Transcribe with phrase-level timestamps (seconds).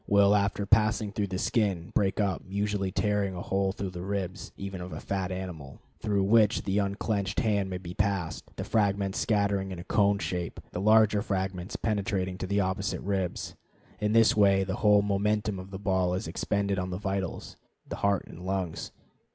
[0.07, 4.51] will, after passing through the skin, break up, usually tearing a hole through the ribs,
[4.57, 9.19] even of a fat animal, through which the unclenched hand can be passed, the fragments
[9.19, 13.53] scattering in a cone shape, the larger fragments penetrating to the opposite ribs.
[13.99, 17.55] In this way the whole momentum of the ball is expended on the vitals,
[17.87, 18.91] the heart and lungs.